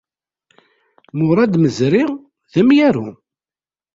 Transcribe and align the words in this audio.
Murad 1.17 1.53
Mezri, 1.61 2.03
d 2.51 2.53
amyaru. 2.61 3.07